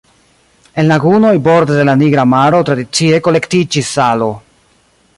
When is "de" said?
1.81-1.85